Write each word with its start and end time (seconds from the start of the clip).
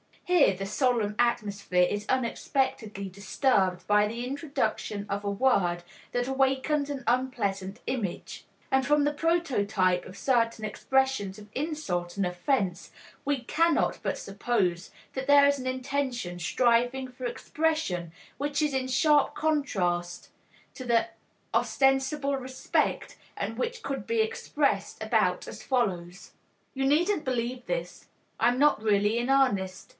"Here 0.41 0.53
the 0.55 0.65
solemn 0.65 1.13
atmosphere 1.19 1.83
is 1.87 2.05
unexpectedly 2.07 3.09
disturbed 3.09 3.85
by 3.85 4.07
the 4.07 4.25
introduction 4.25 5.05
of 5.09 5.23
a 5.23 5.29
word 5.29 5.83
that 6.13 6.27
awakens 6.27 6.89
an 6.89 7.03
unpleasant 7.05 7.81
image; 7.85 8.45
and 8.71 8.87
from 8.87 9.03
the 9.03 9.13
prototype 9.13 10.05
of 10.05 10.17
certain 10.17 10.63
expressions 10.65 11.37
of 11.37 11.49
insult 11.53 12.15
and 12.15 12.25
offense 12.25 12.91
we 13.25 13.41
cannot 13.43 13.99
but 14.01 14.17
suppose 14.17 14.89
that 15.13 15.27
there 15.27 15.45
is 15.45 15.59
an 15.59 15.67
intention 15.67 16.39
striving 16.39 17.09
for 17.09 17.25
expression 17.25 18.13
which 18.37 18.61
is 18.61 18.73
in 18.73 18.87
sharp 18.87 19.35
contrast 19.35 20.29
to 20.73 20.85
the 20.85 21.09
ostensible 21.53 22.37
respect, 22.37 23.17
and 23.37 23.57
which 23.57 23.83
could 23.83 24.07
be 24.07 24.21
expressed 24.21 25.03
about 25.03 25.47
as 25.47 25.61
follows, 25.61 26.31
"You 26.73 26.85
needn't 26.87 27.25
believe 27.25 27.65
this. 27.65 28.07
I'm 28.39 28.57
not 28.57 28.81
really 28.81 29.17
in 29.19 29.29
earnest. 29.29 29.89